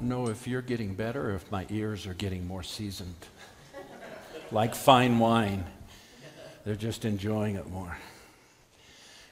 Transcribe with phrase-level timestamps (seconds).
[0.00, 3.26] Don't know if you're getting better or if my ears are getting more seasoned.
[4.50, 5.62] like fine wine,
[6.64, 7.98] they're just enjoying it more.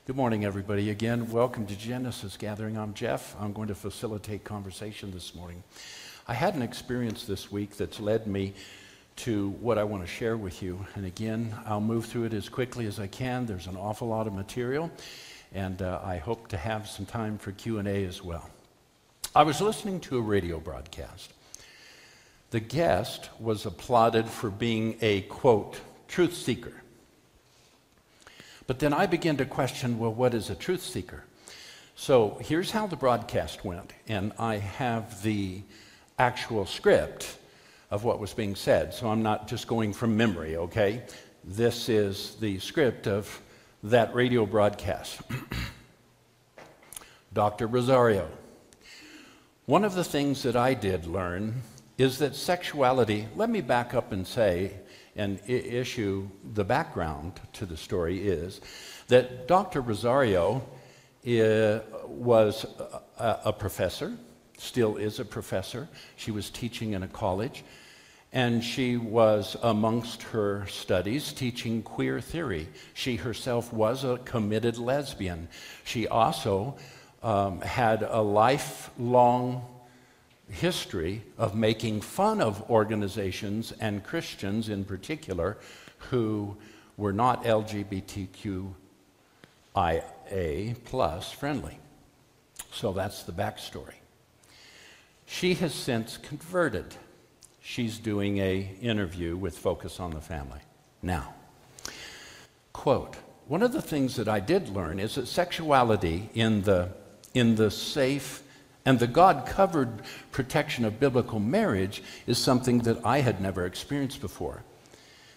[0.07, 0.91] Good morning, everybody.
[0.91, 2.77] Again, welcome to Genesis Gathering.
[2.77, 3.35] I'm Jeff.
[3.41, 5.65] I'm going to facilitate conversation this morning.
[6.27, 8.53] I had an experience this week that's led me
[9.17, 10.85] to what I want to share with you.
[10.97, 13.47] And again, I'll move through it as quickly as I can.
[13.47, 14.91] There's an awful lot of material,
[15.55, 18.51] and uh, I hope to have some time for Q&A as well.
[19.39, 21.33] I was listening to a radio broadcast.
[22.51, 25.79] The guest was applauded for being a, quote,
[26.09, 26.73] truth seeker.
[28.67, 31.23] But then I began to question well, what is a truth seeker?
[31.95, 35.63] So here's how the broadcast went, and I have the
[36.19, 37.39] actual script
[37.93, 38.93] of what was being said.
[38.93, 41.05] So I'm not just going from memory, okay?
[41.45, 43.41] This is the script of
[43.85, 45.21] that radio broadcast.
[47.33, 47.69] Dr.
[47.69, 48.29] Rosario
[49.69, 51.61] one of the things that I did learn
[51.99, 54.73] is that sexuality, let me back up and say,
[55.15, 58.63] and issue the background to the story is
[59.09, 59.83] that Dr.
[59.83, 60.67] Rosario
[62.07, 62.65] was
[63.19, 64.17] a, a professor,
[64.57, 65.87] still is a professor.
[66.17, 67.63] She was teaching in a college,
[68.33, 72.69] and she was, amongst her studies, teaching queer theory.
[72.95, 75.47] She herself was a committed lesbian.
[75.85, 76.79] She also
[77.23, 79.65] um, had a lifelong
[80.51, 85.59] history of making fun of organizations and Christians in particular
[86.11, 86.57] who
[86.97, 88.75] were not LGBTQIA
[90.85, 91.79] plus friendly.
[92.73, 93.95] So that's the backstory.
[95.27, 96.97] She has since converted.
[97.61, 100.61] She's doing a interview with Focus on the Family.
[101.03, 101.35] Now,
[102.73, 106.91] quote, one of the things that I did learn is that sexuality in the
[107.39, 108.43] in the safe
[108.85, 110.01] and the God covered
[110.33, 114.63] protection of biblical marriage is something that I had never experienced before.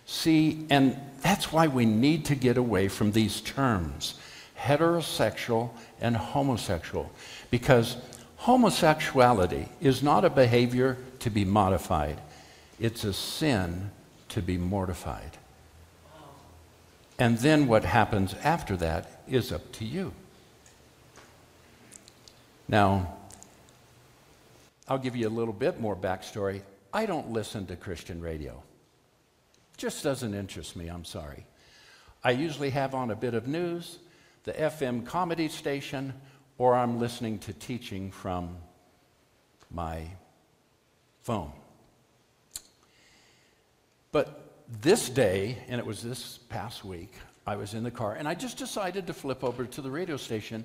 [0.06, 4.16] See, and that's why we need to get away from these terms
[4.58, 7.12] heterosexual and homosexual,
[7.50, 7.98] because
[8.38, 12.22] homosexuality is not a behavior to be modified,
[12.80, 13.92] it's a sin
[14.30, 15.38] to be mortified.
[17.20, 20.14] And then what happens after that is up to you.
[22.72, 23.18] Now,
[24.88, 26.62] I'll give you a little bit more backstory.
[26.94, 28.64] I don't listen to Christian radio.
[29.76, 31.46] Just doesn't interest me, I'm sorry.
[32.24, 34.00] I usually have on a bit of news,
[34.46, 36.14] the FM comedy station,
[36.58, 38.56] or I'm listening to teaching from
[39.70, 40.04] my
[41.24, 41.52] phone.
[44.14, 47.12] But this day, and it was this past week,
[47.46, 50.16] I was in the car and I just decided to flip over to the radio
[50.16, 50.64] station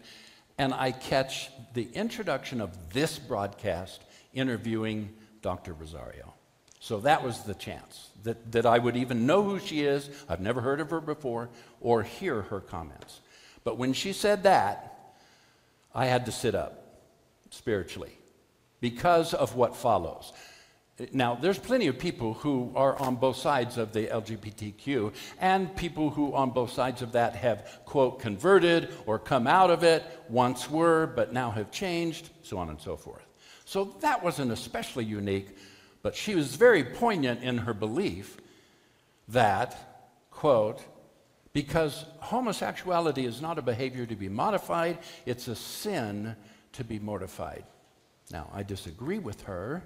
[0.59, 4.03] and I catch the introduction of this broadcast
[4.33, 5.12] interviewing
[5.43, 5.72] Dr.
[5.75, 6.33] Rosario.
[6.81, 10.09] So that was the chance that, that I would even know who she is.
[10.28, 11.49] I've never heard of her before
[11.81, 13.21] or hear her comments.
[13.65, 15.15] But when she said that,
[15.94, 17.00] I had to sit up
[17.50, 18.12] spiritually
[18.81, 20.33] because of what follows.
[21.12, 26.09] Now, there's plenty of people who are on both sides of the LGBTQ, and people
[26.09, 30.71] who on both sides of that have, quote, converted or come out of it, once
[30.71, 33.27] were, but now have changed, so on and so forth.
[33.67, 35.56] So that wasn't especially unique,
[36.03, 38.39] but she was very poignant in her belief
[39.29, 40.81] that, quote,
[41.53, 46.37] because homosexuality is not a behavior to be modified, it's a sin
[46.73, 47.65] to be mortified.
[48.31, 49.83] Now, I disagree with her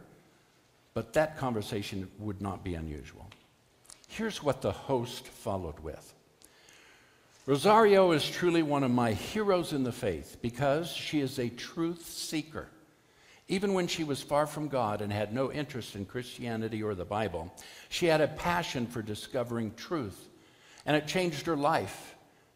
[0.94, 3.28] but that conversation would not be unusual.
[4.08, 6.14] Here's what the host followed with
[7.46, 12.06] Rosario is truly one of my heroes in the faith because she is a truth
[12.06, 12.68] seeker.
[13.48, 17.04] Even when she was far from God and had no interest in Christianity or the
[17.04, 17.52] Bible,
[17.88, 20.28] she had a passion for discovering truth,
[20.86, 22.14] and it changed her life.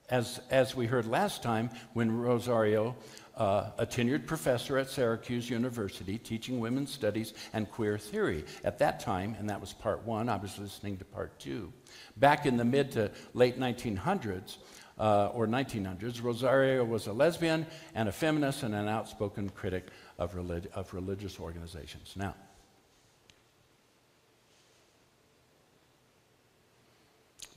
[0.08, 2.94] As, as we heard last time, when Rosario
[3.36, 8.44] uh, a tenured professor at Syracuse University teaching women's studies and queer theory.
[8.62, 11.72] At that time, and that was part one, I was listening to part two.
[12.16, 14.58] Back in the mid to late 1900s,
[14.98, 19.88] uh, or 1900s, Rosario was a lesbian and a feminist and an outspoken critic
[20.18, 22.14] of, relig- of religious organizations.
[22.16, 22.34] Now,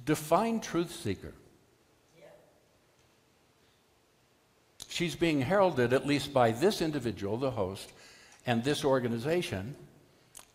[0.04, 1.34] define truth seeker.
[4.98, 7.94] She's being heralded, at least by this individual, the host,
[8.48, 9.76] and this organization,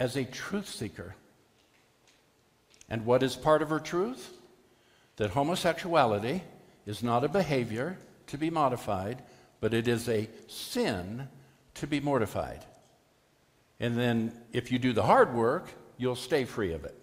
[0.01, 1.15] as a truth seeker.
[2.89, 4.37] And what is part of her truth?
[5.15, 6.43] That homosexuality
[6.87, 9.23] is not a behavior to be modified,
[9.61, 11.29] but it is a sin
[11.75, 12.65] to be mortified.
[13.79, 15.69] And then if you do the hard work,
[15.99, 17.01] you'll stay free of it.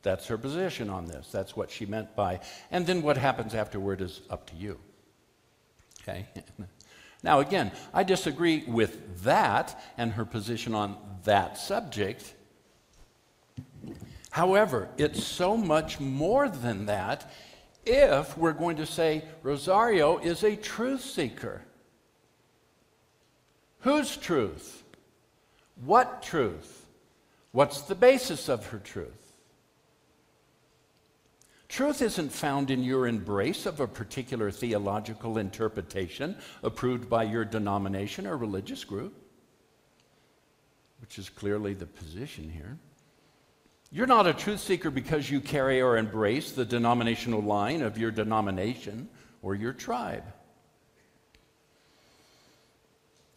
[0.00, 1.28] That's her position on this.
[1.30, 4.78] That's what she meant by, and then what happens afterward is up to you.
[6.06, 6.26] Okay?
[7.22, 12.34] Now, again, I disagree with that and her position on that subject.
[14.30, 17.28] However, it's so much more than that
[17.84, 21.62] if we're going to say Rosario is a truth seeker.
[23.80, 24.84] Whose truth?
[25.84, 26.86] What truth?
[27.52, 29.25] What's the basis of her truth?
[31.76, 38.26] Truth isn't found in your embrace of a particular theological interpretation approved by your denomination
[38.26, 39.12] or religious group,
[41.02, 42.78] which is clearly the position here.
[43.92, 48.10] You're not a truth seeker because you carry or embrace the denominational line of your
[48.10, 49.10] denomination
[49.42, 50.24] or your tribe.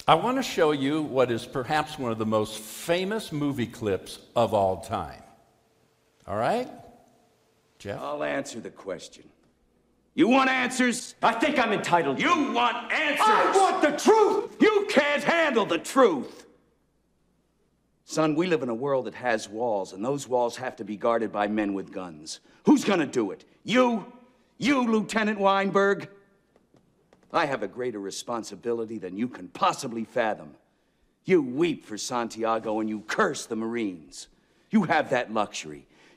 [0.08, 4.18] I want to show you what is perhaps one of the most famous movie clips
[4.34, 5.24] of all time.
[6.26, 6.70] All right?
[7.80, 8.00] Jeff?
[8.00, 9.24] I'll answer the question.
[10.14, 11.16] You want answers?
[11.24, 12.20] I think I'm entitled.
[12.20, 13.26] You want answers?
[13.26, 14.58] I want the truth!
[14.60, 16.46] You can't handle the truth!
[18.04, 20.98] Son, we live in a world that has walls, and those walls have to be
[20.98, 22.42] guarded by men with guns.
[22.66, 23.46] Who's gonna do it?
[23.64, 24.12] You?
[24.58, 26.10] You, Lieutenant Weinberg?
[27.32, 30.56] I have a greater responsibility than you can possibly fathom.
[31.24, 34.28] You weep for Santiago and you curse the Marines.
[34.72, 35.86] You have that luxury.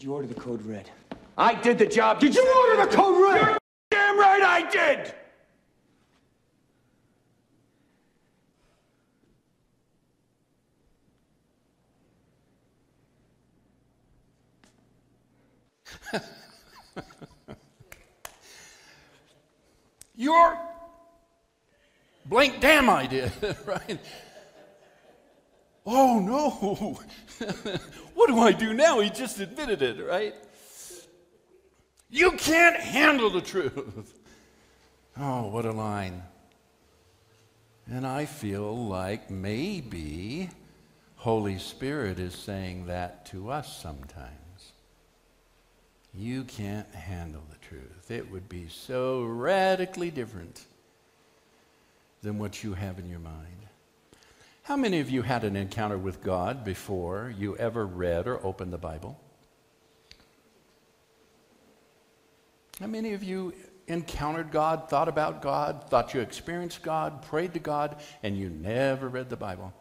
[0.00, 0.88] Did you order the code red?
[1.36, 2.20] I did the job.
[2.20, 3.42] Did you order the code red?
[3.42, 3.58] You're
[3.90, 5.14] damn right I did.
[20.16, 20.58] Your
[22.24, 23.30] blank damn idea,
[23.66, 24.00] right?
[25.84, 26.98] Oh no,
[28.20, 29.00] what do I do now?
[29.00, 30.34] He just admitted it, right?
[32.10, 34.16] You can't handle the truth.
[35.22, 36.22] Oh, what a line.
[37.90, 40.48] And I feel like maybe
[41.16, 44.72] Holy Spirit is saying that to us sometimes.
[46.14, 48.10] You can't handle the truth.
[48.10, 50.64] It would be so radically different
[52.22, 53.66] than what you have in your mind.
[54.70, 58.72] How many of you had an encounter with God before you ever read or opened
[58.72, 59.18] the Bible?
[62.78, 63.52] How many of you
[63.88, 69.08] encountered God, thought about God, thought you experienced God, prayed to God, and you never
[69.08, 69.72] read the Bible?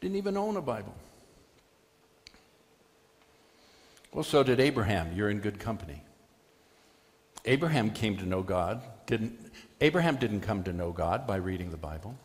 [0.00, 0.96] Didn't even own a Bible.
[4.12, 5.12] Well, so did Abraham.
[5.14, 6.02] You're in good company.
[7.44, 8.82] Abraham came to know God.
[9.06, 12.18] Didn't, Abraham didn't come to know God by reading the Bible.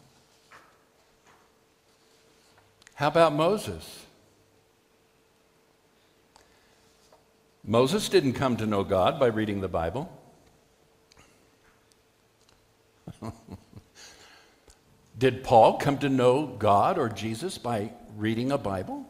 [3.02, 4.06] How about Moses?
[7.64, 10.08] Moses didn't come to know God by reading the Bible.
[15.18, 19.10] Did Paul come to know God or Jesus by reading a Bible?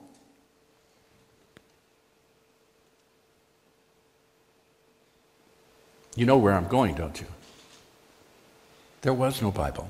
[6.16, 7.28] You know where I'm going, don't you?
[9.02, 9.90] There was no Bible.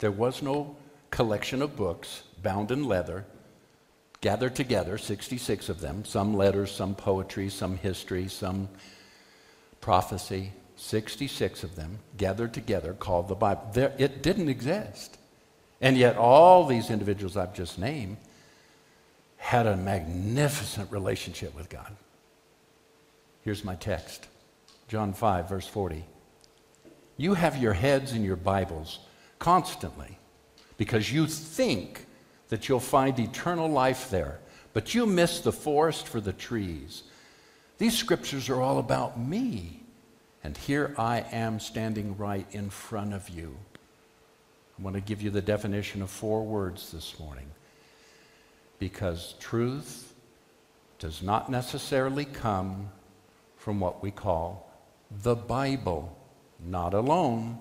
[0.00, 0.76] There was no
[1.10, 3.24] collection of books bound in leather,
[4.20, 8.68] gathered together, 66 of them, some letters, some poetry, some history, some
[9.80, 13.68] prophecy, 66 of them gathered together called the Bible.
[13.72, 15.18] There, it didn't exist.
[15.80, 18.18] And yet, all these individuals I've just named
[19.36, 21.96] had a magnificent relationship with God.
[23.42, 24.28] Here's my text
[24.88, 26.04] John 5, verse 40.
[27.16, 29.00] You have your heads in your Bibles
[29.38, 30.18] constantly
[30.80, 32.06] because you think
[32.48, 34.40] that you'll find eternal life there.
[34.72, 37.02] but you miss the forest for the trees.
[37.76, 39.82] These scriptures are all about me.
[40.42, 43.56] And here I am standing right in front of you.
[44.78, 47.50] I want to give you the definition of four words this morning.
[48.78, 50.14] Because truth
[50.98, 52.88] does not necessarily come
[53.58, 54.72] from what we call
[55.10, 56.16] the Bible,
[56.64, 57.58] not alone.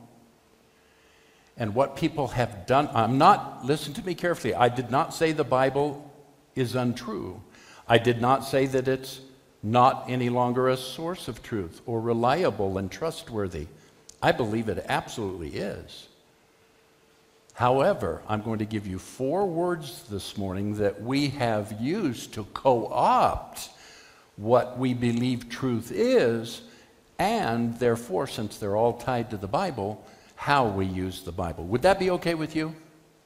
[1.59, 5.33] And what people have done, I'm not, listen to me carefully, I did not say
[5.33, 6.09] the Bible
[6.55, 7.41] is untrue.
[7.87, 9.19] I did not say that it's
[9.61, 13.67] not any longer a source of truth or reliable and trustworthy.
[14.21, 16.07] I believe it absolutely is.
[17.53, 22.45] However, I'm going to give you four words this morning that we have used to
[22.53, 23.69] co opt
[24.37, 26.61] what we believe truth is,
[27.17, 30.01] and therefore, since they're all tied to the Bible,
[30.39, 31.65] how we use the Bible.
[31.65, 32.73] Would that be okay with you?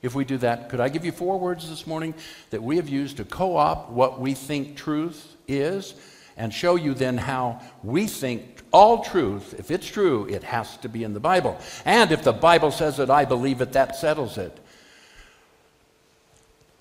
[0.01, 2.15] If we do that, could I give you four words this morning
[2.49, 5.93] that we have used to co opt what we think truth is
[6.37, 10.89] and show you then how we think all truth, if it's true, it has to
[10.89, 11.59] be in the Bible.
[11.85, 14.57] And if the Bible says it, I believe it, that settles it.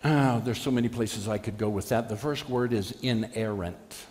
[0.03, 2.09] Oh, there's so many places I could go with that.
[2.09, 4.07] The first word is inerrant.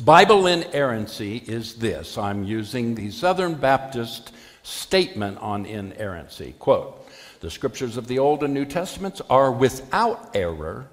[0.00, 2.18] Bible inerrancy is this.
[2.18, 4.32] I'm using the Southern Baptist
[4.64, 6.56] statement on inerrancy.
[6.58, 7.08] Quote
[7.38, 10.88] The scriptures of the Old and New Testaments are without error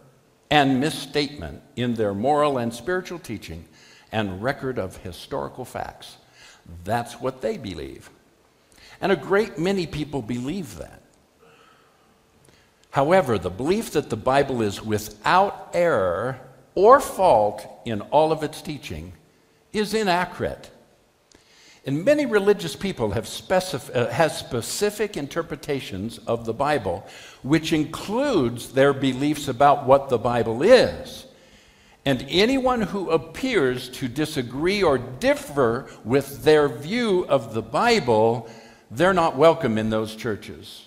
[0.52, 3.66] and misstatement in their moral and spiritual teaching
[4.12, 6.18] and record of historical facts.
[6.84, 8.12] That's what they believe.
[9.00, 11.02] And a great many people believe that.
[12.92, 16.40] However, the belief that the Bible is without error
[16.76, 19.14] or fault in all of its teaching
[19.74, 20.70] is inaccurate.
[21.86, 27.08] And many religious people have specif- uh, has specific interpretations of the Bible,
[27.42, 31.26] which includes their beliefs about what the Bible is.
[32.06, 38.48] And anyone who appears to disagree or differ with their view of the Bible,
[38.92, 40.86] they're not welcome in those churches.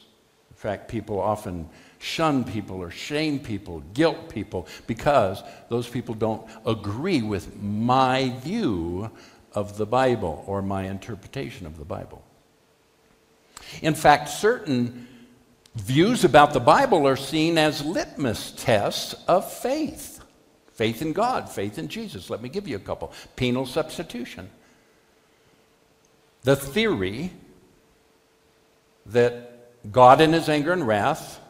[0.51, 1.69] In fact, people often
[2.05, 9.11] shun people or shame people, guilt people, because those people don't agree with my view
[9.55, 12.23] of the Bible or my interpretation of the Bible.
[13.83, 15.09] In fact, certain
[15.75, 20.15] views about the Bible are seen as litmus tests of faith
[20.75, 22.29] faith in God, faith in Jesus.
[22.29, 24.51] Let me give you a couple penal substitution.
[26.43, 27.31] The theory
[29.07, 31.41] that God, in his anger and wrath,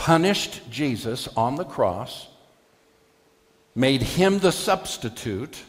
[0.00, 2.26] punished Jesus on the cross,
[3.74, 5.62] made him the substitute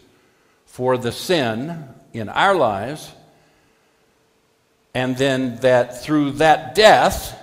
[0.65, 1.83] for the sin
[2.13, 3.11] in our lives,
[4.93, 7.38] and then that through that death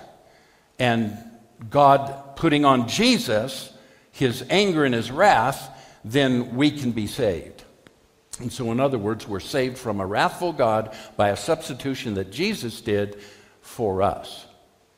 [0.79, 1.15] and
[1.69, 3.71] God putting on Jesus
[4.11, 5.69] his anger and his wrath,
[6.03, 7.63] then we can be saved.
[8.39, 12.31] And so, in other words, we're saved from a wrathful God by a substitution that
[12.31, 13.21] Jesus did
[13.61, 14.47] for us.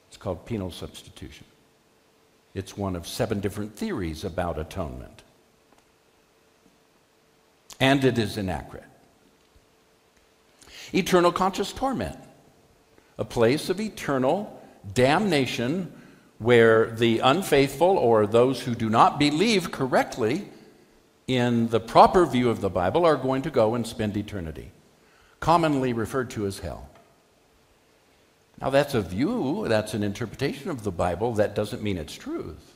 [0.07, 1.48] It's called penal substitution.
[2.53, 5.24] It's one of seven different theories about atonement
[7.81, 8.86] and it is inaccurate.
[10.93, 12.17] Eternal conscious torment,
[13.17, 14.62] a place of eternal
[14.93, 15.91] damnation
[16.38, 20.48] where the unfaithful or those who do not believe correctly
[21.27, 24.72] in the proper view of the Bible are going to go and spend eternity,
[25.39, 26.88] commonly referred to as hell.
[28.62, 32.75] Now, that's a view, that's an interpretation of the Bible, that doesn't mean it's truth.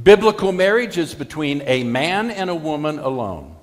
[0.00, 3.56] Biblical marriage is between a man and a woman alone.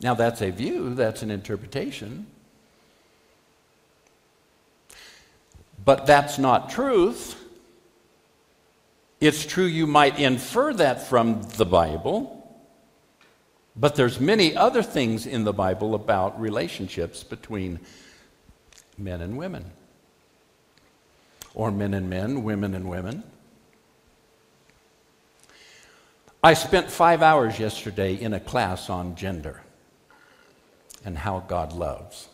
[0.00, 2.26] Now, that's a view, that's an interpretation.
[5.84, 7.36] But that's not truth.
[9.20, 12.37] It's true you might infer that from the Bible,
[13.80, 17.78] but there's many other things in the Bible about relationships between
[18.96, 19.64] men and women.
[21.54, 23.22] Or men and men, women and women.
[26.42, 29.62] I spent five hours yesterday in a class on gender
[31.04, 32.28] and how God loves.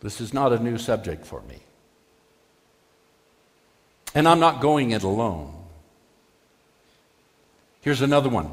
[0.00, 1.58] This is not a new subject for me.
[4.14, 5.54] And I'm not going it alone.
[7.80, 8.50] Here's another one.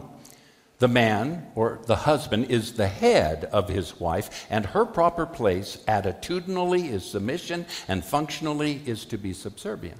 [0.79, 5.77] The man or the husband is the head of his wife, and her proper place
[5.87, 9.99] attitudinally is submission and functionally is to be subservient.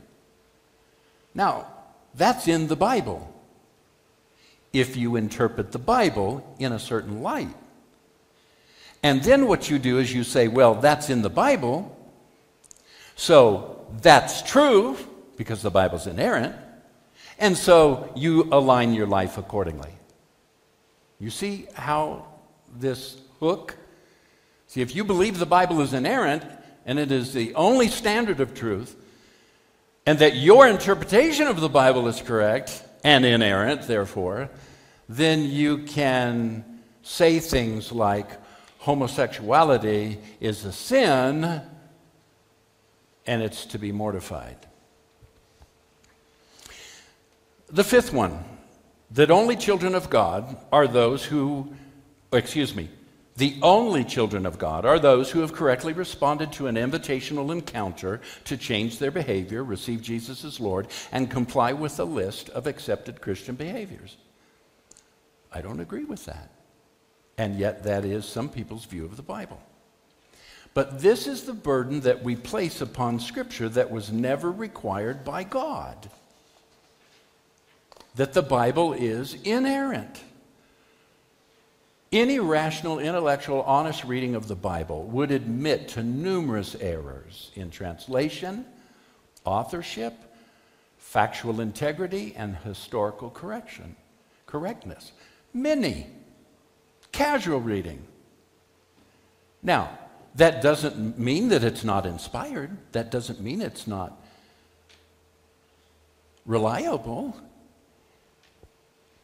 [1.34, 1.68] Now,
[2.14, 3.34] that's in the Bible
[4.72, 7.56] if you interpret the Bible in a certain light.
[9.02, 11.96] And then what you do is you say, well, that's in the Bible.
[13.16, 14.98] So that's true
[15.38, 16.56] because the Bible's inerrant.
[17.40, 19.97] And so you align your life accordingly.
[21.20, 22.28] You see how
[22.76, 23.76] this hook?
[24.68, 26.44] See, if you believe the Bible is inerrant
[26.86, 28.96] and it is the only standard of truth,
[30.06, 34.50] and that your interpretation of the Bible is correct and inerrant, therefore,
[35.10, 36.64] then you can
[37.04, 38.30] say things like
[38.80, 41.62] homosexuality is a sin
[43.26, 44.56] and it's to be mortified.
[47.68, 48.46] The fifth one
[49.12, 51.74] that only children of God are those who,
[52.32, 52.90] excuse me,
[53.38, 58.20] the only children of God are those who have correctly responded to an invitational encounter
[58.46, 63.22] to change their behavior, receive Jesus as Lord, and comply with a list of accepted
[63.22, 64.18] Christian behaviors.
[65.54, 66.50] I don't agree with that.
[67.38, 69.62] And yet, that is some people's view of the Bible.
[70.74, 75.44] But this is the burden that we place upon Scripture that was never required by
[75.44, 76.10] God
[78.18, 80.22] that the Bible is inerrant.
[82.12, 88.66] Any rational, intellectual, honest reading of the Bible would admit to numerous errors in translation,
[89.46, 90.14] authorship,
[90.98, 93.96] factual integrity, and historical correction,
[94.46, 95.12] correctness.
[95.54, 96.08] Many.
[97.12, 98.04] Casual reading.
[99.62, 99.98] Now,
[100.36, 102.78] that doesn't mean that it's not inspired.
[102.94, 104.22] That doesn't mean it's not
[106.46, 107.36] reliable.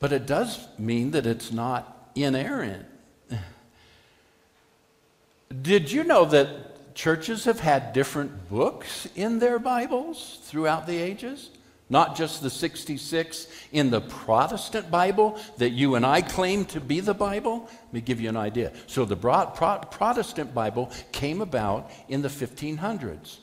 [0.03, 2.85] But it does mean that it's not inerrant.
[5.61, 11.51] Did you know that churches have had different books in their Bibles throughout the ages?
[11.89, 16.99] Not just the 66 in the Protestant Bible that you and I claim to be
[16.99, 17.69] the Bible.
[17.85, 18.73] Let me give you an idea.
[18.87, 23.37] So, the Protestant Bible came about in the 1500s.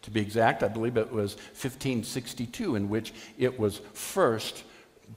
[0.00, 4.64] To be exact, I believe it was 1562 in which it was first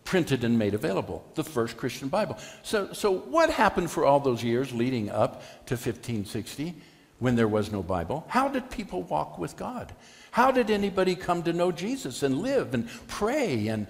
[0.09, 2.35] printed and made available, the first Christian Bible.
[2.63, 6.73] So, so what happened for all those years leading up to 1560
[7.19, 8.25] when there was no Bible?
[8.27, 9.93] How did people walk with God?
[10.31, 13.85] How did anybody come to know Jesus and live and pray and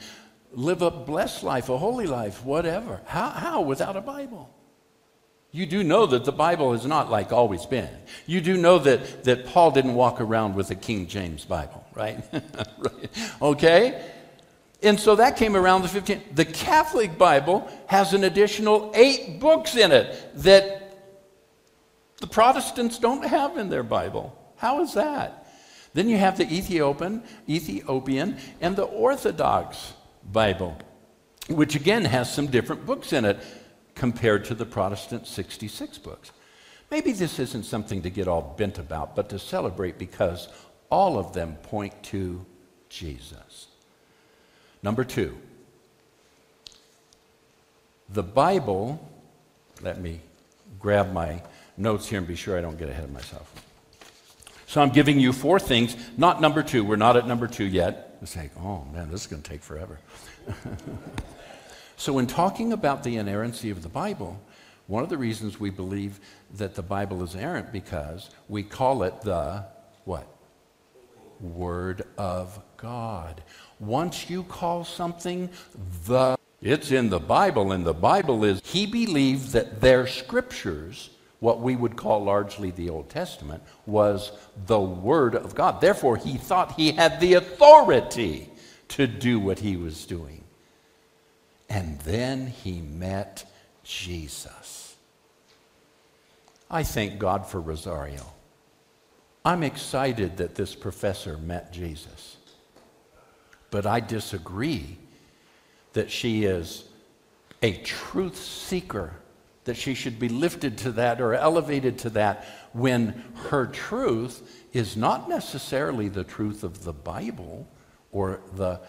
[0.52, 3.00] live a blessed life, a holy life, whatever?
[3.06, 4.54] How, how without a Bible?
[5.52, 7.96] You do know that the Bible is not like always been.
[8.26, 12.22] You do know that, that Paul didn't walk around with a King James Bible, right?
[12.34, 13.10] right?
[13.42, 14.04] Okay?
[14.82, 16.36] And so that came around the 15th.
[16.36, 20.80] The Catholic Bible has an additional eight books in it that
[22.18, 24.36] the Protestants don't have in their Bible.
[24.58, 25.48] How is that?
[25.94, 29.94] Then you have the Ethiopian, Ethiopian and the Orthodox
[30.32, 30.78] Bible,
[31.50, 33.40] which again has some different books in it
[33.96, 36.32] compared to the Protestant 66 books.
[36.92, 40.48] Maybe this isn't something to get all bent about, but to celebrate because
[40.90, 42.46] all of them point to
[42.90, 43.68] Jesus.
[44.82, 45.38] Number two,
[48.10, 49.08] the Bible,
[49.82, 50.22] let me
[50.80, 51.42] grab my
[51.78, 53.52] notes here and be sure I don't get ahead of myself.
[54.68, 56.84] So I'm giving you four things, not number two.
[56.84, 58.18] We're not at number two yet.
[58.22, 60.00] It's like, oh man, this is going to take forever.
[61.98, 64.40] so, in talking about the inerrancy of the Bible,
[64.88, 66.20] one of the reasons we believe
[66.56, 69.66] that the Bible is errant because we call it the
[70.06, 70.28] what?
[71.40, 73.42] Word of God.
[73.80, 75.50] Once you call something
[76.06, 81.62] the, it's in the Bible, and the Bible is, he believed that their scriptures, what
[81.62, 84.32] we would call largely the Old Testament, was
[84.68, 85.80] the Word of God.
[85.80, 88.50] Therefore, he thought he had the authority
[88.90, 90.44] to do what he was doing.
[91.70, 93.46] And then he met
[93.84, 94.96] Jesus.
[96.70, 98.26] I thank God for Rosario.
[99.46, 102.38] I'm excited that this professor met Jesus.
[103.72, 104.98] But I disagree
[105.94, 106.86] that she is
[107.62, 109.14] a truth seeker,
[109.66, 114.96] that she should be lifted to that or elevated to that when her truth is
[114.96, 117.68] not necessarily the truth of the Bible
[118.12, 118.80] or the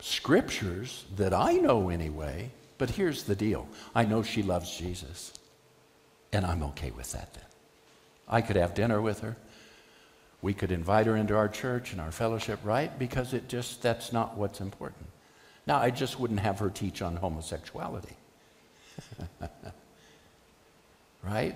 [0.00, 2.50] scriptures that I know anyway.
[2.78, 5.32] But here's the deal I know she loves Jesus,
[6.32, 7.44] and I'm okay with that then.
[8.28, 9.36] I could have dinner with her.
[10.42, 12.96] We could invite her into our church and our fellowship, right?
[12.98, 15.06] Because it just, that's not what's important.
[15.66, 18.16] Now, I just wouldn't have her teach on homosexuality.
[21.22, 21.54] right?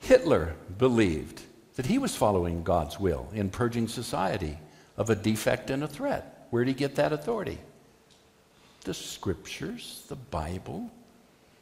[0.00, 1.42] Hitler believed
[1.76, 4.58] that he was following God's will in purging society
[4.96, 6.46] of a defect and a threat.
[6.50, 7.58] Where did he get that authority?
[8.84, 10.90] The scriptures, the Bible.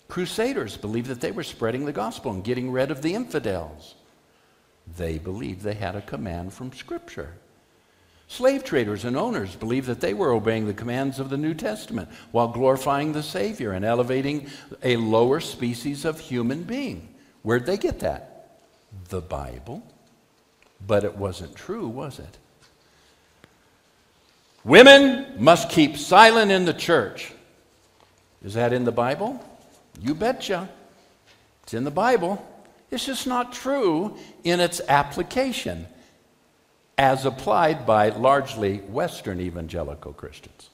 [0.08, 3.94] Crusaders believed that they were spreading the gospel and getting rid of the infidels.
[4.96, 7.34] They believed they had a command from Scripture.
[8.28, 12.08] Slave traders and owners believed that they were obeying the commands of the New Testament
[12.30, 14.46] while glorifying the Savior and elevating
[14.84, 17.08] a lower species of human being.
[17.42, 18.58] Where'd they get that?
[19.08, 19.82] The Bible.
[20.86, 22.38] But it wasn't true, was it?
[24.62, 27.32] Women must keep silent in the church.
[28.44, 29.44] Is that in the Bible?
[30.00, 30.68] You betcha.
[31.64, 32.46] It's in the Bible.
[32.90, 35.86] It's just not true in its application
[36.98, 40.70] as applied by largely Western evangelical Christians.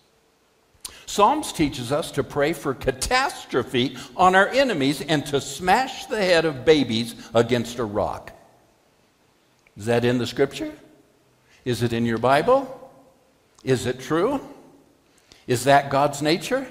[1.07, 6.45] Psalms teaches us to pray for catastrophe on our enemies and to smash the head
[6.45, 8.33] of babies against a rock.
[9.77, 10.73] Is that in the scripture?
[11.65, 12.91] Is it in your Bible?
[13.63, 14.41] Is it true?
[15.47, 16.67] Is that God's nature?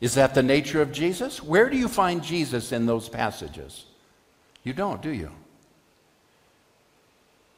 [0.00, 1.42] Is that the nature of Jesus?
[1.42, 3.84] Where do you find Jesus in those passages?
[4.68, 5.30] You don't, do you?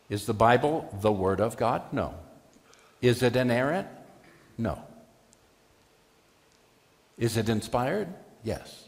[0.09, 1.83] Is the Bible the Word of God?
[1.93, 2.15] No.
[3.03, 3.89] Is it inerrant?
[4.57, 4.81] No.
[7.19, 8.07] Is it inspired?
[8.45, 8.85] Yes.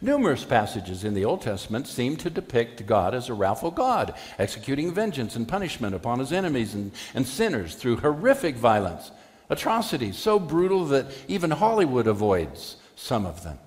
[0.00, 4.94] Numerous passages in the Old Testament seem to depict God as a wrathful God, executing
[4.94, 9.10] vengeance and punishment upon his enemies and, and sinners through horrific violence,
[9.50, 13.58] atrocities so brutal that even Hollywood avoids some of them.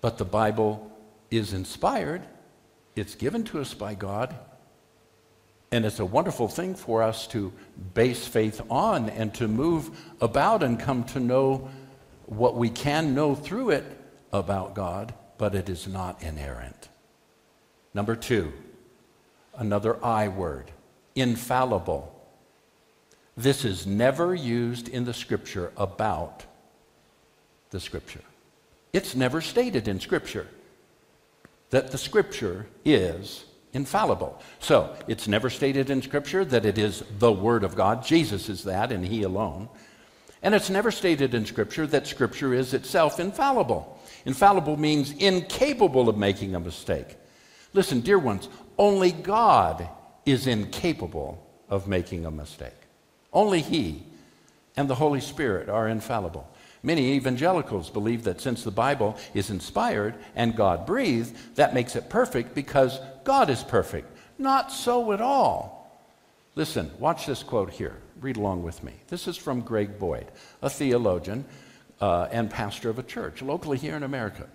[0.00, 0.90] But the Bible
[1.30, 2.22] is inspired,
[2.96, 4.34] it's given to us by God,
[5.72, 7.52] and it's a wonderful thing for us to
[7.94, 11.68] base faith on and to move about and come to know
[12.26, 13.84] what we can know through it
[14.32, 16.88] about God, but it is not inerrant.
[17.94, 18.52] Number two,
[19.56, 20.70] another I word
[21.14, 22.16] infallible.
[23.36, 26.44] This is never used in the scripture about
[27.70, 28.20] the scripture.
[28.92, 30.48] It's never stated in scripture
[31.70, 34.40] that the scripture is infallible.
[34.58, 38.04] So, it's never stated in scripture that it is the word of God.
[38.04, 39.68] Jesus is that and he alone.
[40.42, 43.98] And it's never stated in scripture that scripture is itself infallible.
[44.24, 47.16] Infallible means incapable of making a mistake.
[47.72, 48.48] Listen, dear ones,
[48.78, 49.88] only God
[50.26, 52.72] is incapable of making a mistake.
[53.32, 54.02] Only He
[54.76, 56.48] and the Holy Spirit are infallible.
[56.82, 62.08] Many evangelicals believe that since the Bible is inspired and God breathed, that makes it
[62.08, 64.16] perfect because God is perfect.
[64.38, 66.00] Not so at all.
[66.54, 67.96] Listen, watch this quote here.
[68.20, 68.92] Read along with me.
[69.08, 70.26] This is from Greg Boyd,
[70.62, 71.44] a theologian
[72.00, 74.46] uh, and pastor of a church locally here in America.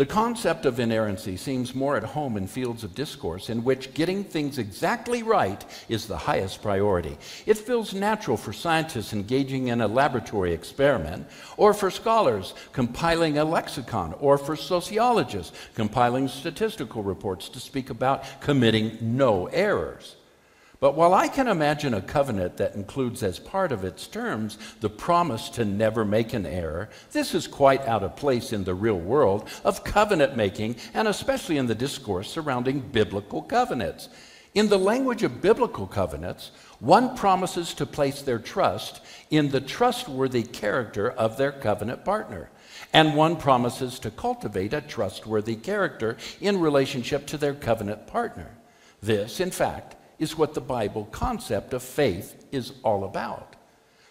[0.00, 4.24] The concept of inerrancy seems more at home in fields of discourse in which getting
[4.24, 7.18] things exactly right is the highest priority.
[7.44, 11.26] It feels natural for scientists engaging in a laboratory experiment,
[11.58, 18.24] or for scholars compiling a lexicon, or for sociologists compiling statistical reports to speak about
[18.40, 20.16] committing no errors.
[20.80, 24.88] But while I can imagine a covenant that includes as part of its terms the
[24.88, 28.98] promise to never make an error, this is quite out of place in the real
[28.98, 34.08] world of covenant making, and especially in the discourse surrounding biblical covenants.
[34.54, 40.42] In the language of biblical covenants, one promises to place their trust in the trustworthy
[40.42, 42.48] character of their covenant partner.
[42.94, 48.50] And one promises to cultivate a trustworthy character in relationship to their covenant partner.
[49.02, 53.56] This, in fact, is what the Bible concept of faith is all about.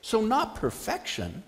[0.01, 1.43] So, not perfection,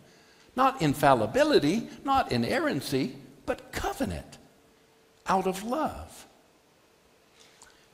[0.56, 4.38] not infallibility, not inerrancy, but covenant
[5.26, 6.28] out of love.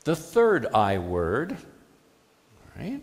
[0.04, 1.58] The third I word,
[2.78, 3.02] right?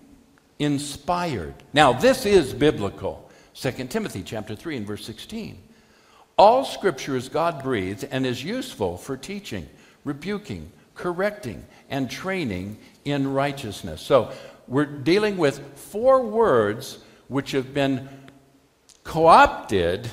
[0.58, 1.54] Inspired.
[1.72, 3.30] Now, this is biblical.
[3.54, 5.58] 2 Timothy chapter 3 and verse 16.
[6.36, 9.68] All scripture is God breathed and is useful for teaching,
[10.04, 14.00] rebuking, correcting, and training in righteousness.
[14.00, 14.32] So
[14.66, 18.08] we're dealing with four words which have been
[19.02, 20.10] co opted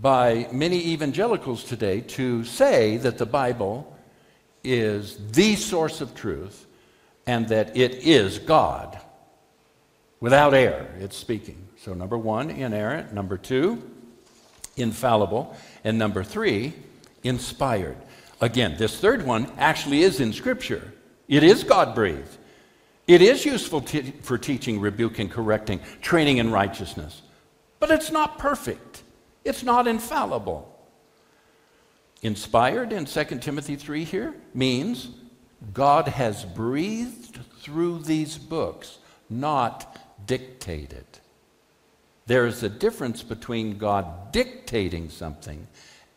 [0.00, 3.96] by many evangelicals today to say that the Bible
[4.62, 6.66] is the source of truth
[7.26, 8.98] and that it is God.
[10.20, 11.68] Without error, it's speaking.
[11.78, 13.12] So, number one, inerrant.
[13.12, 13.82] Number two,
[14.76, 15.56] infallible.
[15.84, 16.74] And number three,
[17.22, 17.96] inspired.
[18.40, 20.92] Again, this third one actually is in Scripture.
[21.28, 22.36] It is God breathed.
[23.06, 23.82] It is useful
[24.22, 27.22] for teaching, rebuking, correcting, training in righteousness.
[27.80, 29.02] But it's not perfect,
[29.44, 30.74] it's not infallible.
[32.22, 35.08] Inspired in 2 Timothy 3 here means
[35.72, 38.98] God has breathed through these books,
[39.30, 41.06] not dictated.
[42.26, 45.66] There is a difference between God dictating something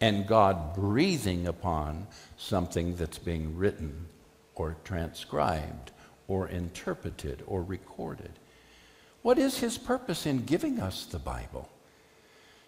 [0.01, 4.07] and God breathing upon something that's being written
[4.55, 5.91] or transcribed
[6.27, 8.31] or interpreted or recorded.
[9.21, 11.69] What is his purpose in giving us the Bible?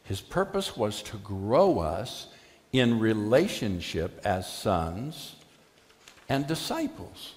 [0.03, 2.27] His purpose was to grow us
[2.71, 5.35] in relationship as sons
[6.29, 7.33] and disciples.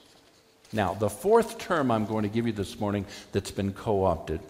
[0.72, 4.40] Now, the fourth term I'm going to give you this morning that's been co opted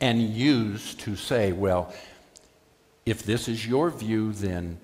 [0.00, 1.94] and used to say, well,
[3.06, 4.78] if this is your view, then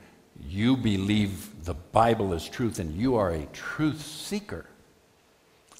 [0.50, 4.66] you believe the Bible is truth and you are a truth seeker.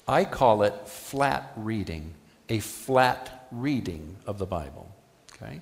[0.07, 2.13] I call it flat reading,
[2.47, 4.89] a flat reading of the Bible.
[5.33, 5.61] Okay?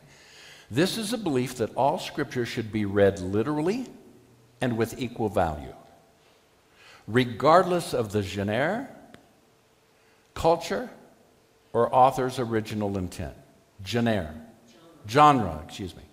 [0.69, 3.87] This is a belief that all scripture should be read literally
[4.61, 5.73] and with equal value,
[7.07, 8.89] regardless of the genre,
[10.35, 10.87] culture,
[11.73, 13.33] or author's original intent.
[13.83, 14.35] Genre.
[15.07, 16.03] Genre, excuse me.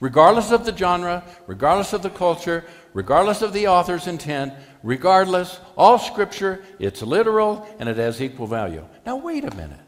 [0.00, 5.98] Regardless of the genre, regardless of the culture, regardless of the author's intent, regardless, all
[5.98, 8.86] scripture, it's literal and it has equal value.
[9.04, 9.80] Now, wait a minute.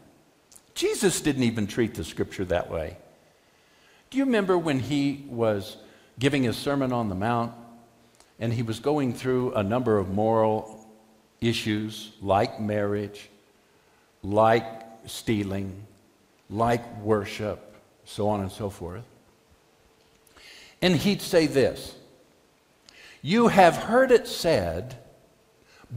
[0.75, 2.97] Jesus didn't even treat the scripture that way.
[4.09, 5.77] Do you remember when he was
[6.19, 7.53] giving his Sermon on the Mount
[8.39, 10.85] and he was going through a number of moral
[11.39, 13.29] issues like marriage,
[14.23, 14.65] like
[15.05, 15.85] stealing,
[16.49, 19.03] like worship, so on and so forth?
[20.81, 21.95] And he'd say this
[23.21, 24.97] You have heard it said,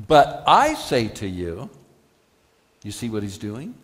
[0.08, 1.70] but I say to you,
[2.82, 3.74] you see what he's doing?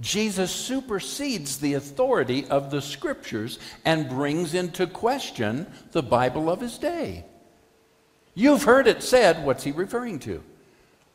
[0.00, 6.76] Jesus supersedes the authority of the scriptures and brings into question the Bible of his
[6.76, 7.24] day.
[8.34, 10.42] You've heard it said, what's he referring to?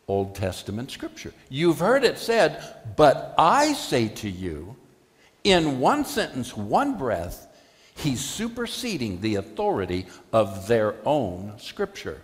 [0.07, 1.33] Old Testament scripture.
[1.49, 2.63] You've heard it said,
[2.95, 4.75] but I say to you,
[5.43, 7.46] in one sentence, one breath,
[7.97, 12.21] he's superseding the authority of their own scripture,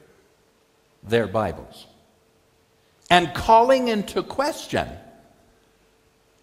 [1.01, 1.87] their Bibles,
[3.09, 4.87] and calling into question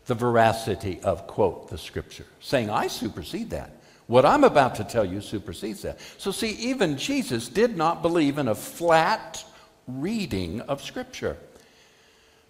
[0.07, 3.71] the veracity of, quote, the scripture, saying, I supersede that.
[4.09, 6.01] What I'm about to tell you supersedes that.
[6.19, 9.45] So, see, even Jesus did not believe in a flat
[9.87, 11.37] reading of scripture.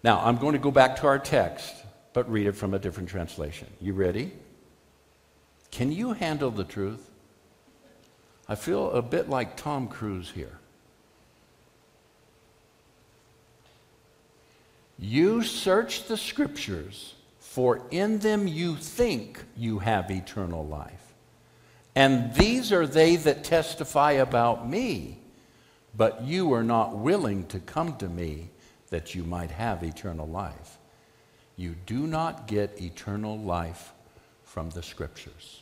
[0.03, 1.75] Now, I'm going to go back to our text,
[2.13, 3.67] but read it from a different translation.
[3.79, 4.31] You ready?
[5.71, 7.09] Can you handle the truth?
[8.47, 10.59] I feel a bit like Tom Cruise here.
[14.99, 21.13] You search the scriptures for in them you think you have eternal life.
[21.95, 25.17] And these are they that testify about me,
[25.95, 28.49] but you are not willing to come to me
[28.89, 30.77] that you might have eternal life.
[31.57, 33.91] You do not get eternal life
[34.51, 35.61] from the scriptures.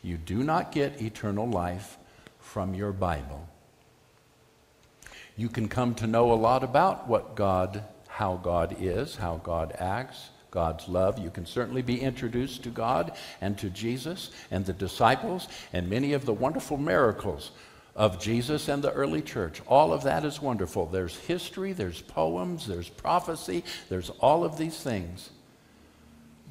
[0.00, 1.98] You do not get eternal life
[2.38, 3.48] from your Bible.
[5.36, 9.74] You can come to know a lot about what God, how God is, how God
[9.76, 11.18] acts, God's love.
[11.18, 16.12] You can certainly be introduced to God and to Jesus and the disciples and many
[16.12, 17.50] of the wonderful miracles
[17.96, 19.60] of Jesus and the early church.
[19.66, 20.86] All of that is wonderful.
[20.86, 25.30] There's history, there's poems, there's prophecy, there's all of these things.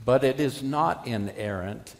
[0.03, 1.95] But it is not inerrant,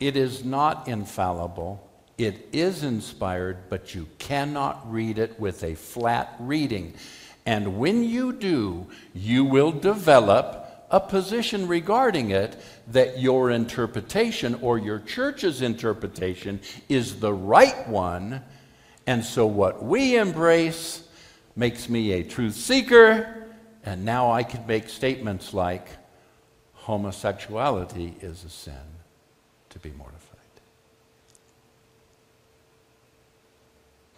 [0.00, 1.90] it is not infallible.
[2.16, 6.94] It is inspired, but you cannot read it with a flat reading.
[7.44, 12.56] And when you do, you will develop a position regarding it
[12.88, 18.42] that your interpretation or your church's interpretation is the right one.
[19.08, 21.08] And so what we embrace
[21.56, 23.48] makes me a truth seeker,
[23.84, 25.88] and now I can make statements like
[26.84, 28.74] homosexuality is a sin
[29.70, 30.20] to be mortified.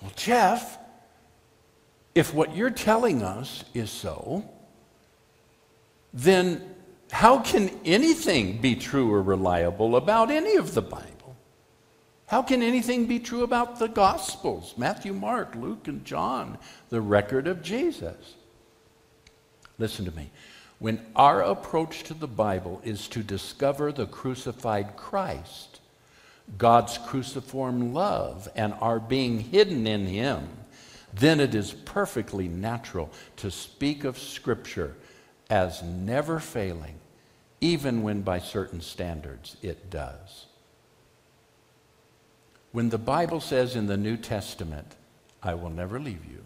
[0.03, 0.77] Well, Jeff,
[2.17, 4.45] if what you're telling us is so,
[6.13, 6.75] then
[7.13, 11.37] how can anything be true or reliable about any of the Bible?
[12.27, 17.47] How can anything be true about the Gospels, Matthew, Mark, Luke, and John, the record
[17.47, 18.35] of Jesus?
[19.79, 20.31] Listen to me.
[20.79, 25.81] When our approach to the Bible is to discover the crucified Christ,
[26.59, 30.49] God's cruciform love, and our being hidden in Him,
[31.15, 34.95] then it is perfectly natural to speak of Scripture
[35.49, 36.97] as never failing,
[37.61, 40.47] even when by certain standards it does.
[42.73, 44.95] When the Bible says in the New Testament,
[45.43, 46.43] I will never leave you,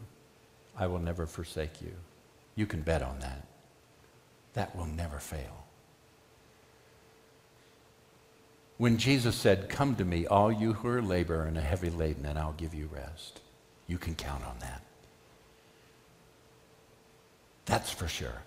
[0.76, 1.94] I will never forsake you,
[2.54, 3.49] you can bet on that.
[4.54, 5.60] That will never fail.
[8.80, 12.24] when Jesus said, Come to me, all you who are labor and are heavy laden,
[12.24, 13.42] and I'll give you rest.
[13.86, 14.80] You can count on that.
[17.66, 18.40] That's for sure.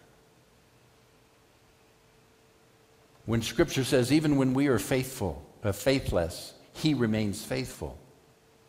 [3.28, 7.96] When Scripture says, even when we are faithful, uh, faithless, He remains faithful,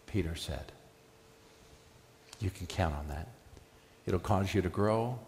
[0.06, 0.70] Peter said.
[2.40, 3.28] You can count on that.
[4.04, 5.18] It'll cause you to grow.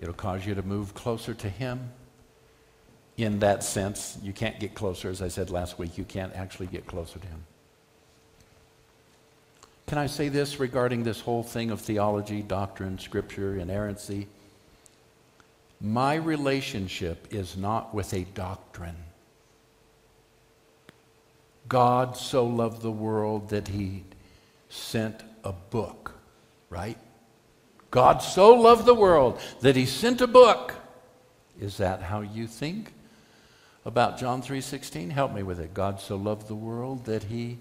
[0.00, 1.90] It'll cause you to move closer to Him.
[3.16, 5.10] In that sense, you can't get closer.
[5.10, 7.44] As I said last week, you can't actually get closer to Him.
[9.88, 14.28] Can I say this regarding this whole thing of theology, doctrine, scripture, inerrancy?
[15.80, 18.96] My relationship is not with a doctrine.
[21.68, 24.04] God so loved the world that he
[24.68, 26.12] sent a book,
[26.68, 26.98] right?
[27.90, 30.74] God so loved the world that he sent a book.
[31.58, 32.92] Is that how you think
[33.84, 35.10] about John 3:16?
[35.10, 35.74] Help me with it.
[35.74, 37.58] God so loved the world that he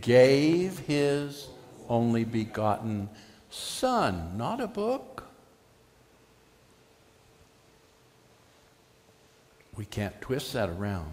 [0.00, 1.48] gave his
[1.88, 3.08] only begotten
[3.50, 5.24] son, not a book.
[9.76, 11.10] We can't twist that around.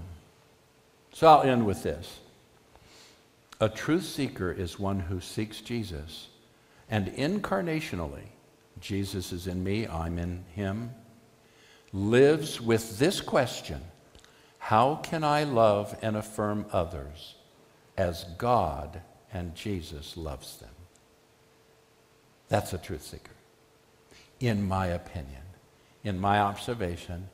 [1.14, 2.20] So I'll end with this.
[3.62, 6.28] A truth seeker is one who seeks Jesus,
[6.90, 8.28] and incarnationally,
[8.82, 10.92] Jesus is in me, I'm in him,
[11.92, 13.82] lives with this question
[14.60, 17.36] How can I love and affirm others
[17.98, 19.02] as God
[19.34, 20.70] and Jesus loves them?
[22.48, 23.32] That's a truth seeker,
[24.40, 25.44] in my opinion,
[26.04, 27.30] in my observation,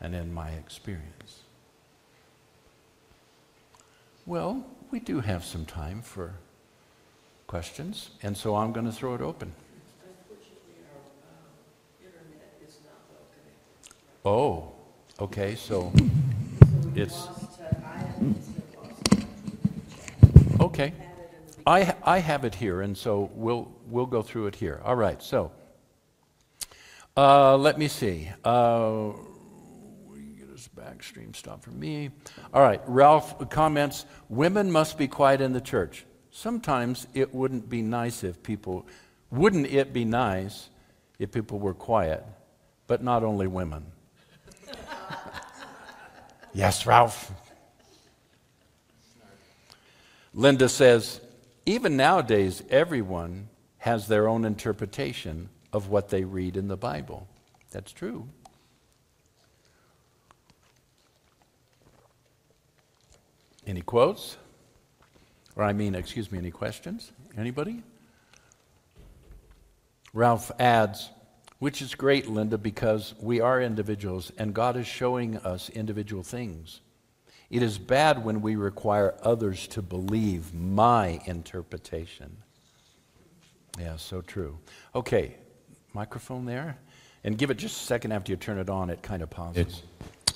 [0.00, 1.40] and in my experience.
[4.26, 6.34] Well, we do have some time for
[7.46, 9.52] questions, and so I'm going to throw it open.
[14.24, 14.72] Oh,
[15.18, 15.92] okay, so
[16.94, 17.28] it's.
[20.60, 20.92] Okay.
[21.66, 24.80] I, I have it here, and so we'll, we'll go through it here.
[24.84, 25.52] All right, so
[27.16, 28.30] uh, let me see.
[28.44, 29.12] Uh,
[30.76, 32.10] backstream stop for me.
[32.52, 36.04] All right, Ralph comments Women must be quiet in the church.
[36.30, 38.86] Sometimes it wouldn't be nice if people,
[39.30, 40.70] wouldn't it be nice
[41.18, 42.24] if people were quiet,
[42.86, 43.86] but not only women?
[46.52, 47.32] Yes, Ralph.
[50.34, 51.20] Linda says,
[51.66, 57.26] even nowadays, everyone has their own interpretation of what they read in the Bible.
[57.70, 58.28] That's true.
[63.66, 64.36] Any quotes?
[65.54, 67.12] Or, I mean, excuse me, any questions?
[67.36, 67.82] Anybody?
[70.12, 71.10] Ralph adds,
[71.62, 76.80] which is great, Linda, because we are individuals and God is showing us individual things.
[77.50, 82.36] It is bad when we require others to believe my interpretation.
[83.78, 84.58] Yeah, so true.
[84.92, 85.36] Okay,
[85.94, 86.78] microphone there.
[87.22, 89.84] And give it just a second after you turn it on, it kind of pauses.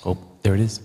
[0.05, 0.79] oh, there it is.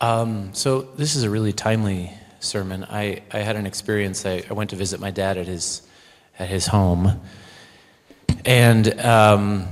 [0.00, 2.82] Um, so, this is a really timely sermon.
[2.82, 4.26] I, I had an experience.
[4.26, 5.82] I, I went to visit my dad at his,
[6.36, 7.20] at his home.
[8.44, 9.68] And um,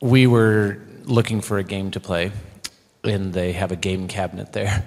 [0.00, 2.32] we were looking for a game to play
[3.04, 4.84] and they have a game cabinet there.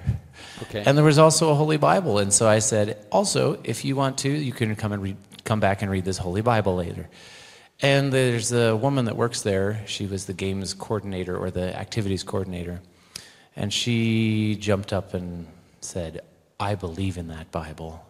[0.62, 0.82] Okay.
[0.84, 4.18] And there was also a Holy Bible, and so I said, also, if you want
[4.18, 7.08] to, you can come and read, come back and read this Holy Bible later.
[7.80, 9.82] And there's a woman that works there.
[9.86, 12.80] She was the games coordinator or the activities coordinator,
[13.54, 15.46] and she jumped up and
[15.80, 16.22] said,
[16.58, 18.04] "I believe in that Bible,"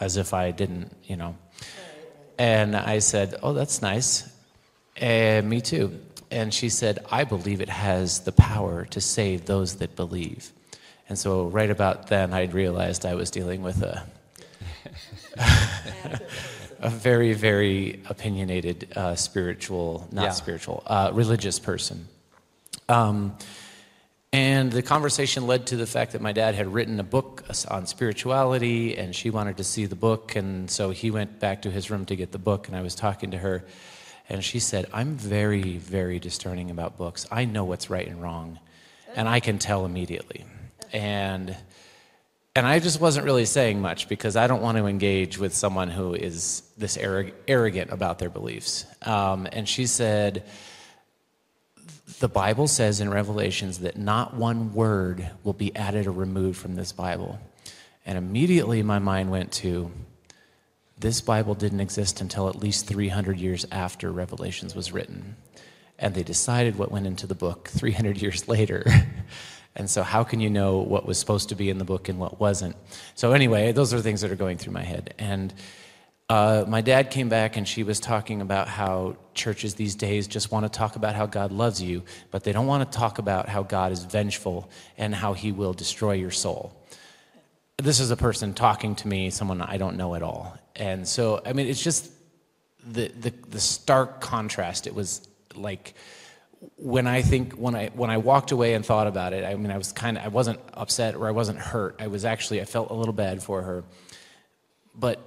[0.00, 1.36] as if I didn't, you know.
[2.38, 4.24] And I said, "Oh, that's nice."
[4.96, 5.98] And me too.
[6.30, 10.50] And she said, I believe it has the power to save those that believe.
[11.08, 14.04] And so, right about then, I realized I was dealing with a,
[16.80, 20.30] a very, very opinionated uh, spiritual, not Yeah.
[20.30, 22.08] spiritual, uh, religious person.
[22.88, 23.36] Um,
[24.32, 27.86] and the conversation led to the fact that my dad had written a book on
[27.86, 30.36] spirituality, and she wanted to see the book.
[30.36, 32.94] And so he went back to his room to get the book, and I was
[32.94, 33.64] talking to her.
[34.28, 37.26] And she said, I'm very, very discerning about books.
[37.30, 38.58] I know what's right and wrong,
[39.14, 40.44] and I can tell immediately.
[40.92, 41.56] And,
[42.56, 45.88] and I just wasn't really saying much because I don't want to engage with someone
[45.88, 48.84] who is this arrogant about their beliefs.
[49.02, 50.44] Um, and she said,
[52.18, 56.74] The Bible says in Revelations that not one word will be added or removed from
[56.74, 57.38] this Bible.
[58.06, 59.90] And immediately my mind went to,
[60.98, 65.36] this Bible didn't exist until at least 300 years after Revelations was written.
[65.98, 68.84] And they decided what went into the book 300 years later.
[69.76, 72.18] And so, how can you know what was supposed to be in the book and
[72.18, 72.76] what wasn't?
[73.14, 75.12] So, anyway, those are things that are going through my head.
[75.18, 75.52] And
[76.28, 80.50] uh, my dad came back and she was talking about how churches these days just
[80.50, 82.02] want to talk about how God loves you,
[82.32, 84.68] but they don't want to talk about how God is vengeful
[84.98, 86.74] and how he will destroy your soul.
[87.76, 90.58] This is a person talking to me, someone I don't know at all.
[90.74, 92.10] And so, I mean, it's just
[92.84, 94.88] the, the, the stark contrast.
[94.88, 95.94] It was like,
[96.76, 99.70] when I think when I when I walked away and thought about it, I mean
[99.70, 101.96] I was kind of I wasn't upset or I wasn't hurt.
[102.00, 103.84] I was actually I felt a little bad for her.
[104.94, 105.20] But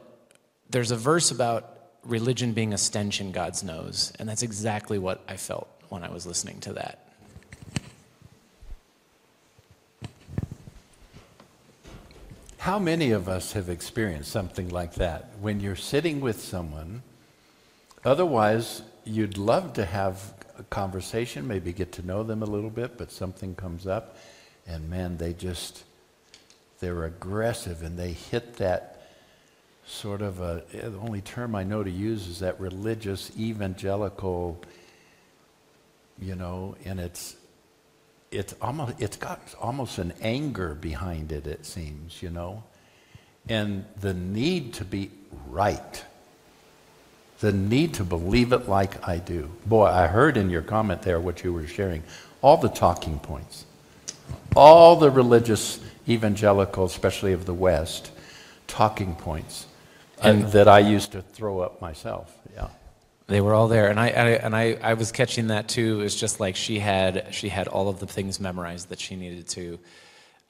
[0.69, 5.21] there's a verse about religion being a stench in God's nose, and that's exactly what
[5.27, 7.05] I felt when I was listening to that.
[12.59, 17.01] How many of us have experienced something like that when you're sitting with someone?
[18.05, 22.97] Otherwise, you'd love to have a conversation, maybe get to know them a little bit,
[22.97, 24.17] but something comes up,
[24.67, 25.83] and man, they just,
[26.79, 28.98] they're aggressive and they hit that
[29.89, 34.61] sort of a, the only term I know to use is that religious evangelical,
[36.21, 37.35] you know, and it's,
[38.31, 42.63] it's almost, it's got almost an anger behind it, it seems, you know,
[43.47, 45.09] and the need to be
[45.47, 46.05] right.
[47.39, 49.49] The need to believe it like I do.
[49.65, 52.03] Boy, I heard in your comment there what you were sharing.
[52.41, 53.65] All the talking points,
[54.55, 58.11] all the religious evangelical, especially of the West,
[58.67, 59.65] talking points
[60.27, 62.35] and, that I used to throw up myself.
[62.53, 62.69] Yeah.
[63.27, 66.01] They were all there, and I, I and I, I was catching that too.
[66.01, 69.47] It's just like she had she had all of the things memorized that she needed
[69.49, 69.79] to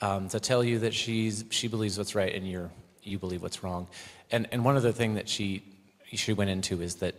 [0.01, 2.71] um, to tell you that she's she believes what's right and you're
[3.03, 3.87] you believe what's wrong.
[4.31, 5.61] And and one other thing that she
[6.13, 7.15] she went into is that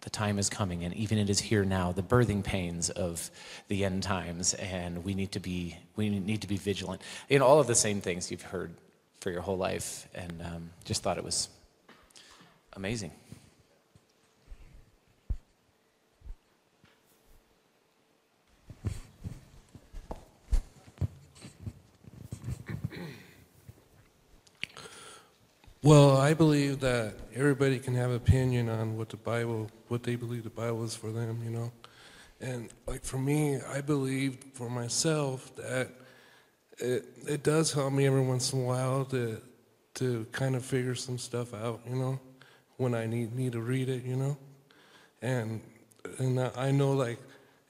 [0.00, 3.30] the time is coming, and even it is here now, the birthing pains of
[3.68, 7.02] the end times, and we need to be we need to be vigilant.
[7.28, 8.74] In all of the same things you've heard
[9.20, 11.48] for your whole life, and um, just thought it was
[12.76, 13.12] amazing.
[25.84, 30.42] Well, I believe that everybody can have opinion on what the Bible, what they believe
[30.42, 31.72] the Bible is for them, you know.
[32.40, 35.90] And like for me, I believe for myself that
[36.78, 39.42] it it does help me every once in a while to
[39.96, 42.18] to kind of figure some stuff out, you know,
[42.76, 44.36] when I need need to read it, you know.
[45.22, 45.60] And
[46.18, 47.18] and I know like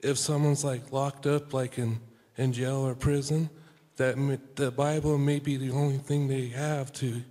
[0.00, 2.00] if someone's like locked up like in
[2.36, 3.48] in jail or prison,
[3.96, 4.16] that
[4.56, 7.22] the Bible may be the only thing they have to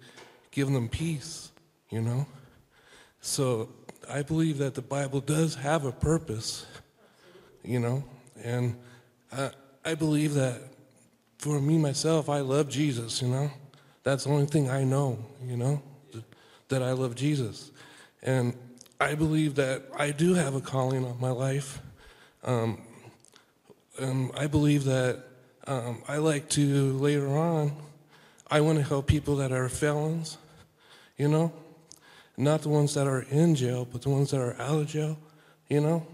[0.52, 1.52] give them peace,
[1.90, 2.26] you know?
[3.22, 3.70] So
[4.10, 6.66] I believe that the Bible does have a purpose,
[7.64, 8.04] you know?
[8.44, 8.78] And
[9.32, 9.52] I,
[9.84, 10.62] I believe that
[11.38, 13.52] for me, myself, I love Jesus, you know?
[14.04, 15.82] That's the only thing I know, you know?
[16.74, 17.72] That I love Jesus.
[18.22, 18.56] And
[19.00, 21.82] I believe that I do have a calling on my life.
[22.44, 22.82] Um,
[24.00, 25.24] and I believe that
[25.68, 27.74] um, I like to later on,
[28.50, 30.38] I want to help people that are felons
[31.18, 31.52] you know?
[32.36, 35.18] Not the ones that are in jail, but the ones that are out of jail,
[35.70, 36.06] you know?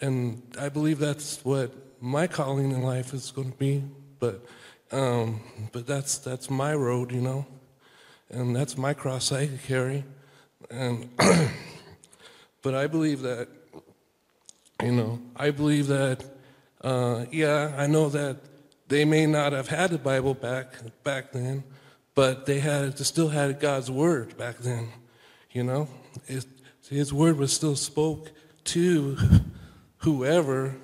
[0.00, 3.82] And I believe that's what my calling in life is going to be,
[4.18, 4.44] but
[4.92, 5.40] um,
[5.72, 7.46] but that's that's my road, you know,
[8.30, 10.04] and that's my cross I carry,
[10.70, 11.08] and
[12.62, 13.48] but I believe that,
[14.82, 16.24] you know, I believe that,
[16.82, 18.38] uh, yeah, I know that
[18.88, 21.64] they may not have had the Bible back back then,
[22.14, 24.88] but they had they still had God's word back then.
[25.52, 25.88] You know,
[26.26, 26.46] it,
[26.88, 28.30] His word was still spoke
[28.64, 29.16] to
[29.98, 30.76] whoever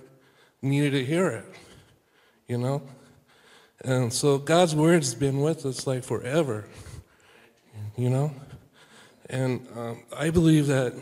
[0.61, 1.45] needed to hear it.
[2.47, 2.83] You know,
[3.85, 6.67] and so God's word's been with us like forever.
[8.03, 8.35] You know,
[9.31, 10.93] and um, I believe that.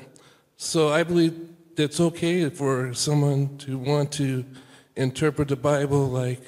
[0.59, 1.48] So I believe
[1.78, 4.44] it's okay for someone to want to
[4.96, 6.42] interpret the Bible like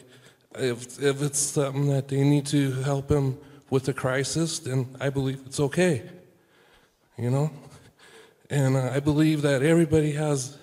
[0.59, 3.39] if if it's something that they need to help them
[3.71, 6.03] with a crisis, then I believe it's okay.
[7.17, 7.51] You know?
[8.51, 10.59] And uh, I believe that everybody has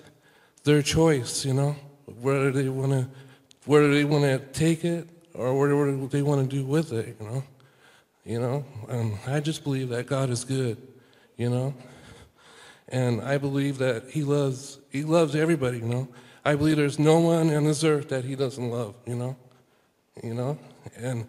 [0.62, 1.74] their choice, you know,
[2.20, 3.08] whether they want to
[3.66, 7.26] whether they want to take it or whatever they want to do with it, you
[7.26, 7.42] know.
[8.24, 10.76] You know, and I just believe that God is good,
[11.36, 11.74] you know.
[12.88, 16.08] And I believe that he loves he loves everybody, you know.
[16.44, 19.36] I believe there's no one on this earth that he doesn't love, you know.
[20.22, 20.58] You know?
[20.96, 21.26] And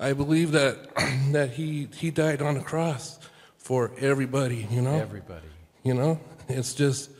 [0.00, 0.94] I believe that
[1.32, 3.18] that he he died on the cross
[3.56, 4.66] for everybody.
[4.70, 5.48] You know, everybody.
[5.84, 7.10] You know, it's just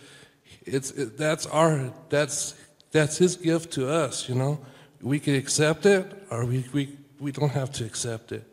[0.65, 2.55] it's it, that's our that's
[2.93, 4.29] that's his gift to us.
[4.29, 4.61] You know,
[5.01, 8.45] we can accept it or we, we, we don't have to accept it.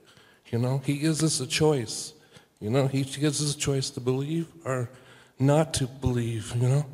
[0.49, 2.13] You know, He gives us a choice.
[2.59, 4.89] You know, He gives us a choice to believe or
[5.39, 6.85] not to believe, you know.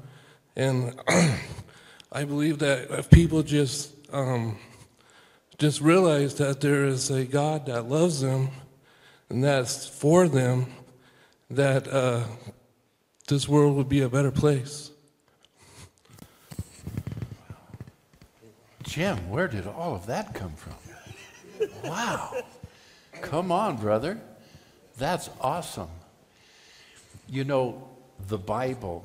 [0.56, 1.00] And
[2.12, 4.58] I believe that if people just um,
[5.58, 8.50] just realize that there is a God that loves them
[9.30, 10.68] and that's for them,
[11.50, 12.24] that uh,
[13.28, 14.92] this world would be a better place.
[18.84, 20.74] Jim, where did all of that come from?
[21.84, 22.36] Wow.
[23.26, 24.20] Come on, brother.
[24.98, 25.90] That's awesome.
[27.28, 27.90] You know,
[28.28, 29.04] the Bible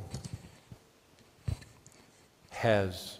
[2.51, 3.18] has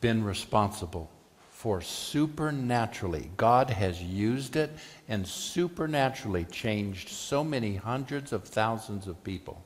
[0.00, 1.10] been responsible
[1.50, 4.70] for supernaturally, God has used it
[5.08, 9.62] and supernaturally changed so many hundreds of thousands of people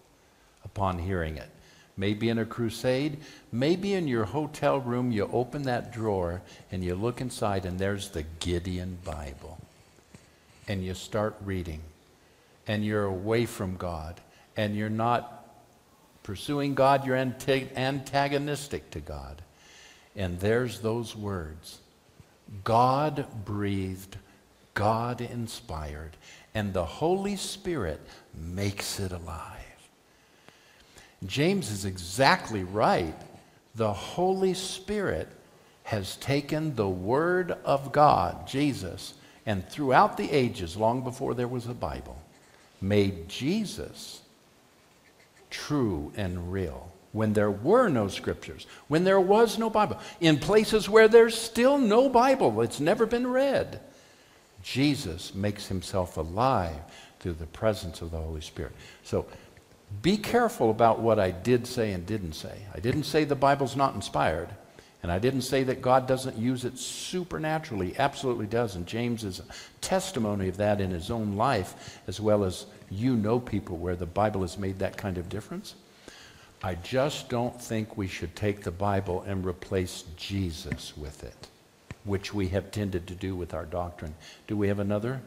[0.64, 1.50] upon hearing it.
[1.96, 3.18] Maybe in a crusade,
[3.52, 6.42] maybe in your hotel room, you open that drawer
[6.72, 9.63] and you look inside, and there's the Gideon Bible.
[10.66, 11.80] And you start reading,
[12.66, 14.20] and you're away from God,
[14.56, 15.44] and you're not
[16.22, 19.42] pursuing God, you're antagonistic to God.
[20.16, 21.78] And there's those words
[22.62, 24.16] God breathed,
[24.74, 26.16] God inspired,
[26.54, 28.00] and the Holy Spirit
[28.34, 29.50] makes it alive.
[31.26, 33.14] James is exactly right.
[33.74, 35.28] The Holy Spirit
[35.84, 39.14] has taken the Word of God, Jesus,
[39.46, 42.18] and throughout the ages, long before there was a Bible,
[42.80, 44.22] made Jesus
[45.50, 50.88] true and real when there were no scriptures, when there was no Bible, in places
[50.88, 53.80] where there's still no Bible, it's never been read.
[54.62, 56.80] Jesus makes himself alive
[57.20, 58.72] through the presence of the Holy Spirit.
[59.04, 59.26] So
[60.02, 62.62] be careful about what I did say and didn't say.
[62.74, 64.48] I didn't say the Bible's not inspired,
[65.04, 67.94] and I didn't say that God doesn't use it supernaturally.
[67.98, 68.74] Absolutely does.
[68.74, 69.44] And James is a
[69.82, 74.06] testimony of that in his own life, as well as you know people where the
[74.06, 75.74] Bible has made that kind of difference.
[76.62, 81.48] I just don't think we should take the Bible and replace Jesus with it,
[82.04, 84.14] which we have tended to do with our doctrine.
[84.46, 85.20] Do we have another?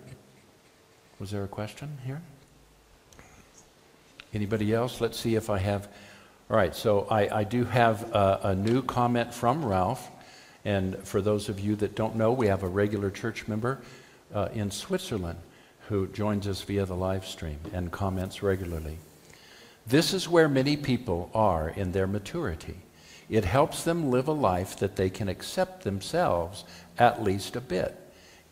[1.19, 2.23] Was there a question here?
[4.33, 4.99] Anybody else?
[4.99, 5.87] Let's see if I have.
[6.49, 10.09] All right, so I, I do have a, a new comment from Ralph.
[10.63, 13.81] And for those of you that don't know, we have a regular church member
[14.33, 15.39] uh, in Switzerland
[15.89, 18.97] who joins us via the live stream and comments regularly.
[19.85, 22.77] This is where many people are in their maturity.
[23.29, 26.63] It helps them live a life that they can accept themselves
[26.97, 27.93] at least a bit.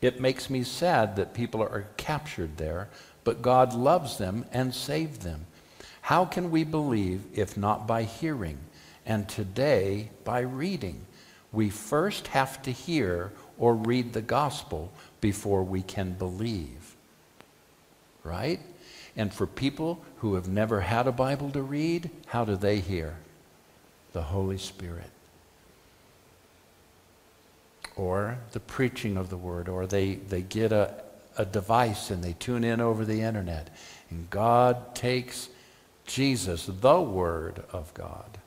[0.02, 2.90] It makes me sad that people are captured there,
[3.24, 5.46] but God loves them and saved them.
[6.06, 8.60] How can we believe if not by hearing?
[9.08, 11.04] And today, by reading.
[11.52, 16.96] We first have to hear or read the gospel before we can believe.
[18.24, 18.60] Right?
[19.16, 23.16] And for people who have never had a Bible to read, how do they hear?
[24.14, 25.10] The Holy Spirit.
[27.96, 31.04] Or the preaching of the Word, or they, they get a,
[31.36, 33.76] a device and they tune in over the internet.
[34.12, 35.50] And God takes
[36.06, 38.38] Jesus, the Word of God,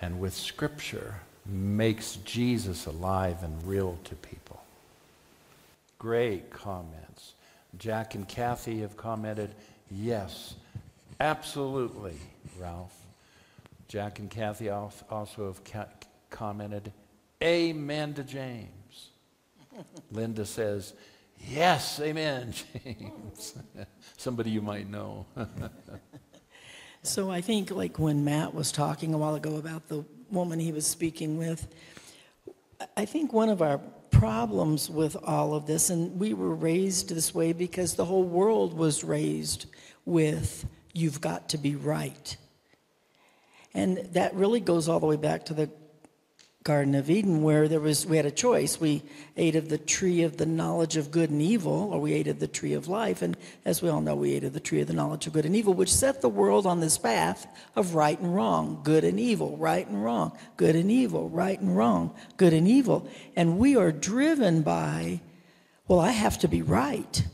[0.00, 4.62] and with Scripture makes Jesus alive and real to people.
[5.98, 7.34] Great comments.
[7.78, 9.54] Jack and Kathy have commented
[9.90, 10.54] Yes,
[11.18, 12.16] absolutely,
[12.58, 12.96] Ralph.
[13.88, 15.86] Jack and Kathy also have ca-
[16.30, 16.92] commented,
[17.42, 19.08] Amen to James.
[20.12, 20.92] Linda says,
[21.48, 22.54] Yes, amen,
[22.84, 23.54] James.
[24.16, 25.26] Somebody you might know.
[27.02, 30.72] So I think, like when Matt was talking a while ago about the woman he
[30.72, 31.66] was speaking with,
[32.96, 33.78] I think one of our
[34.10, 38.74] problems with all of this, and we were raised this way because the whole world
[38.74, 39.66] was raised
[40.04, 42.36] with you've got to be right.
[43.72, 45.70] And that really goes all the way back to the
[46.62, 48.78] Garden of Eden where there was we had a choice.
[48.78, 49.02] We
[49.38, 52.38] ate of the tree of the knowledge of good and evil, or we ate of
[52.38, 53.22] the tree of life.
[53.22, 53.34] And
[53.64, 55.56] as we all know, we ate of the tree of the knowledge of good and
[55.56, 57.46] evil, which set the world on this path
[57.76, 61.74] of right and wrong, good and evil, right and wrong, good and evil, right and
[61.74, 63.08] wrong, good and evil.
[63.36, 65.22] And we are driven by,
[65.88, 67.24] well, I have to be right.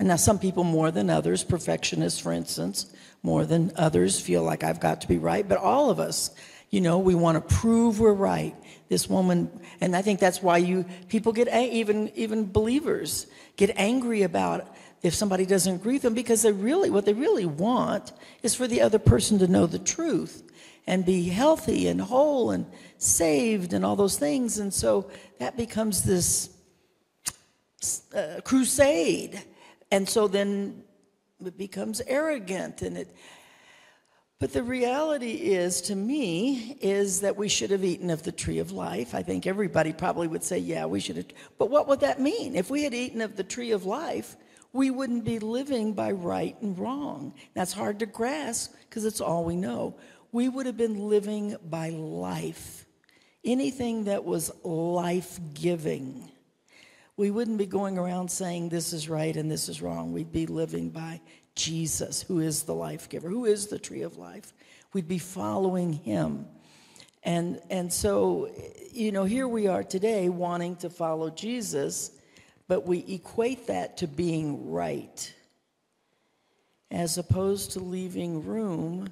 [0.00, 4.64] And now, some people more than others, perfectionists, for instance, more than others, feel like
[4.64, 5.48] I've got to be right.
[5.48, 6.34] But all of us,
[6.70, 8.56] you know, we want to prove we're right.
[8.88, 13.26] This woman, and I think that's why you people get even even believers
[13.56, 17.46] get angry about if somebody doesn't agree with them because they really what they really
[17.46, 18.12] want
[18.42, 20.42] is for the other person to know the truth.
[20.86, 22.66] and be healthy and whole and
[22.98, 24.58] saved and all those things.
[24.58, 26.50] And so that becomes this
[28.14, 29.42] uh, crusade.
[29.90, 30.82] And so then
[31.44, 33.14] it becomes arrogant and it
[34.40, 38.58] but the reality is to me is that we should have eaten of the tree
[38.58, 39.14] of life.
[39.14, 41.26] I think everybody probably would say yeah, we should have.
[41.58, 42.56] But what would that mean?
[42.56, 44.36] If we had eaten of the tree of life,
[44.72, 47.32] we wouldn't be living by right and wrong.
[47.54, 49.96] That's hard to grasp because it's all we know.
[50.32, 52.84] We would have been living by life.
[53.44, 56.28] Anything that was life-giving.
[57.16, 60.12] We wouldn't be going around saying this is right and this is wrong.
[60.12, 61.20] We'd be living by
[61.54, 64.52] Jesus, who is the life giver, who is the tree of life.
[64.92, 66.46] We'd be following him.
[67.22, 68.50] And, and so,
[68.92, 72.10] you know, here we are today wanting to follow Jesus,
[72.68, 75.34] but we equate that to being right,
[76.90, 79.08] as opposed to leaving room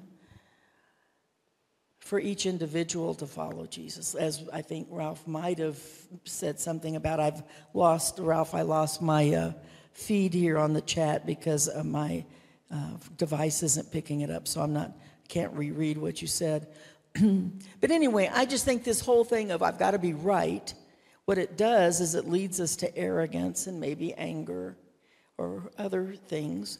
[1.99, 4.13] for each individual to follow Jesus.
[4.13, 5.79] As I think Ralph might have
[6.25, 7.41] said something about, I've
[7.73, 9.53] lost, Ralph, I lost my uh,
[9.93, 12.25] feed here on the chat because my
[12.71, 14.91] uh, device isn't picking it up, so I'm not,
[15.27, 16.67] can't reread what you said.
[17.13, 20.73] but anyway, I just think this whole thing of I've got to be right,
[21.25, 24.75] what it does is it leads us to arrogance and maybe anger
[25.37, 26.79] or other things.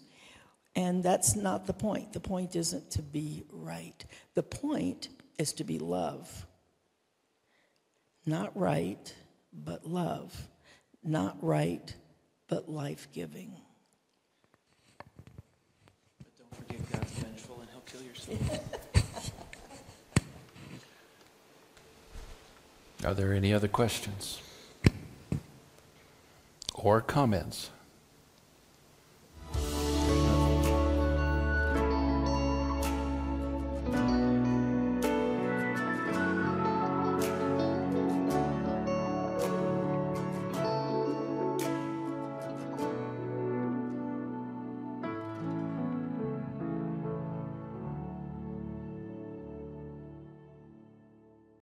[0.75, 2.13] And that's not the point.
[2.13, 4.03] The point isn't to be right.
[4.33, 6.47] The point is to be love.
[8.25, 9.13] Not right,
[9.53, 10.35] but love.
[11.03, 11.93] Not right,
[12.47, 13.53] but life giving.
[16.17, 18.37] But don't forget God's vengeful and he'll kill your soul.
[23.05, 24.41] Are there any other questions
[26.73, 27.69] or comments?